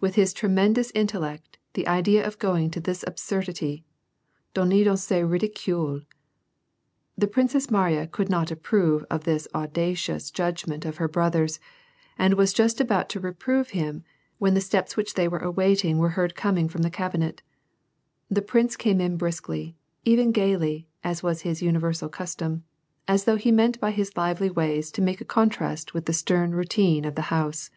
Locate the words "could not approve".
8.08-9.04